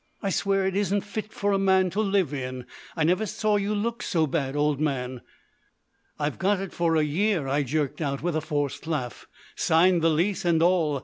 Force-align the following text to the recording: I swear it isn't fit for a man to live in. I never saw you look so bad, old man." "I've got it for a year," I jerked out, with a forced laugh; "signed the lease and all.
I 0.23 0.31
swear 0.31 0.65
it 0.65 0.75
isn't 0.75 1.01
fit 1.01 1.31
for 1.31 1.51
a 1.51 1.59
man 1.59 1.91
to 1.91 2.01
live 2.01 2.33
in. 2.33 2.65
I 2.95 3.03
never 3.03 3.27
saw 3.27 3.57
you 3.57 3.75
look 3.75 4.01
so 4.01 4.25
bad, 4.25 4.55
old 4.55 4.79
man." 4.81 5.21
"I've 6.17 6.39
got 6.39 6.59
it 6.59 6.73
for 6.73 6.95
a 6.95 7.03
year," 7.03 7.47
I 7.47 7.61
jerked 7.61 8.01
out, 8.01 8.23
with 8.23 8.35
a 8.35 8.41
forced 8.41 8.87
laugh; 8.87 9.27
"signed 9.55 10.01
the 10.01 10.09
lease 10.09 10.43
and 10.43 10.63
all. 10.63 10.99